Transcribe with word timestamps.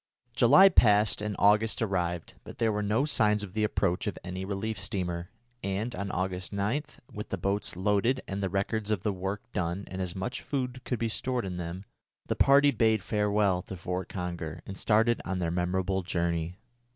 July 0.35 0.67
passed 0.67 1.21
and 1.21 1.35
August 1.37 1.79
arrived, 1.79 2.33
but 2.43 2.57
there 2.57 2.71
were 2.71 2.81
no 2.81 3.05
signs 3.05 3.43
of 3.43 3.53
the 3.53 3.63
approach 3.63 4.07
of 4.07 4.17
any 4.23 4.43
relief 4.43 4.79
steamer, 4.79 5.29
and, 5.63 5.93
on 5.93 6.09
August 6.09 6.51
9, 6.51 6.81
with 7.13 7.29
the 7.29 7.37
boats 7.37 7.75
loaded 7.75 8.19
with 8.27 8.41
the 8.41 8.49
records 8.49 8.89
of 8.89 9.03
the 9.03 9.13
work 9.13 9.43
done 9.53 9.83
and 9.85 10.01
as 10.01 10.15
much 10.15 10.41
food 10.41 10.77
as 10.77 10.81
could 10.85 10.97
be 10.97 11.07
stored 11.07 11.45
in 11.45 11.57
them, 11.57 11.85
the 12.25 12.35
party 12.35 12.71
bade 12.71 13.03
farewell 13.03 13.61
to 13.61 13.77
Fort 13.77 14.09
Conger 14.09 14.63
and 14.65 14.75
started 14.75 15.21
on 15.23 15.37
their 15.37 15.51
memorable 15.51 16.01
journey. 16.01 16.57